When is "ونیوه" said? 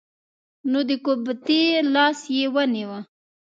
2.53-2.99